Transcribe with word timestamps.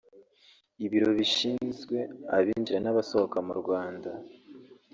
Ibiro 0.85 1.09
bishinzwe 1.19 1.97
abinjira 2.35 2.79
n’abasohoka 2.81 3.37
mu 3.47 3.53
Rwanda 3.61 4.09